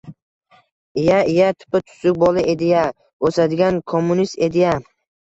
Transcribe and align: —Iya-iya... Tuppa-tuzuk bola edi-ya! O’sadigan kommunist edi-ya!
—Iya-iya... 1.01 1.49
Tuppa-tuzuk 1.59 2.15
bola 2.23 2.45
edi-ya! 2.53 2.85
O’sadigan 3.29 3.77
kommunist 3.93 4.41
edi-ya! 4.47 4.73